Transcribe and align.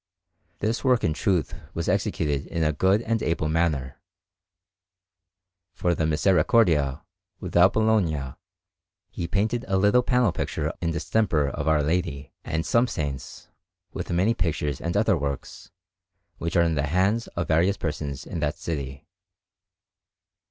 This 0.61 0.83
work, 0.83 1.03
in 1.03 1.13
truth, 1.13 1.53
was 1.75 1.87
executed 1.87 2.47
in 2.47 2.63
a 2.63 2.73
good 2.73 3.03
and 3.03 3.21
able 3.21 3.47
manner. 3.47 4.01
For 5.75 5.93
the 5.93 6.07
Misericordia, 6.07 7.03
without 7.39 7.73
Bologna, 7.73 8.33
he 9.11 9.27
painted 9.27 9.63
a 9.67 9.77
little 9.77 10.01
panel 10.01 10.31
picture 10.31 10.73
in 10.81 10.89
distemper 10.89 11.47
of 11.49 11.67
Our 11.67 11.83
Lady 11.83 12.33
and 12.43 12.65
some 12.65 12.87
saints; 12.87 13.49
with 13.93 14.09
many 14.09 14.33
pictures 14.33 14.81
and 14.81 14.97
other 14.97 15.15
works, 15.15 15.69
which 16.39 16.55
are 16.55 16.63
in 16.63 16.73
the 16.73 16.87
hands 16.87 17.27
of 17.37 17.47
various 17.47 17.77
persons 17.77 18.25
in 18.25 18.39
that 18.39 18.57
city. 18.57 19.05